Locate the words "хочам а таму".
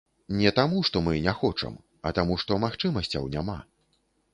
1.43-2.41